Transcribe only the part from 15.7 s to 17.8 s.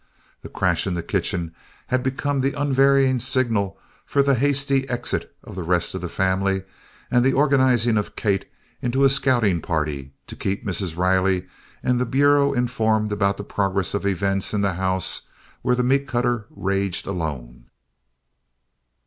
the meat cutter raged alone.